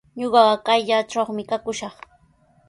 Ñuqaqa 0.19 0.55
kayllatrawmi 0.65 1.43
kakushaq. 1.49 1.95